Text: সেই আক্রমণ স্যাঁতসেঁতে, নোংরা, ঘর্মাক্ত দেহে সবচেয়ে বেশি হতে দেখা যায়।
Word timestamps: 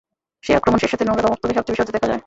সেই 0.45 0.57
আক্রমণ 0.59 0.77
স্যাঁতসেঁতে, 0.79 1.05
নোংরা, 1.07 1.23
ঘর্মাক্ত 1.23 1.43
দেহে 1.45 1.57
সবচেয়ে 1.57 1.73
বেশি 1.75 1.81
হতে 1.83 1.95
দেখা 1.95 2.09
যায়। 2.09 2.19